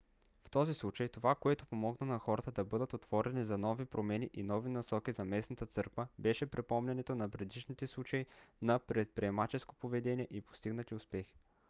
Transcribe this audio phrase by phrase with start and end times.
[0.43, 4.43] в този случай това което помогна на хората да бъдат отворени за нови промени и
[4.43, 8.25] нови насоки за местната църква беше припомнянето на предишните случаи
[8.61, 11.35] на предприемаческо поведение и постигнати успехи